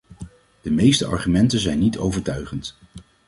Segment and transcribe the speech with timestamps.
[0.61, 2.77] De meeste argumenten zijn niet overtuigend.